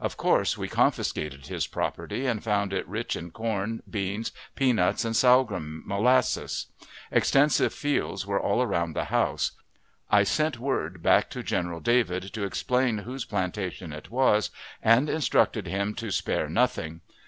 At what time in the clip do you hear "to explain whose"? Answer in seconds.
12.34-13.24